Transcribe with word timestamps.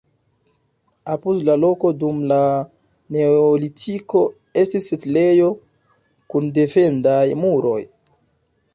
Apud 1.15 1.43
la 1.49 1.55
loko 1.63 1.91
dum 2.03 2.23
la 2.31 2.39
neolitiko 3.17 4.25
estis 4.65 4.91
setlejo 4.95 5.53
kun 6.33 6.53
defendaj 6.61 7.25
muroj. 7.45 7.81